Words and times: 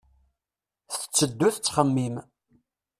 Tetteddu 0.91 1.49
tettxemmim. 1.53 2.15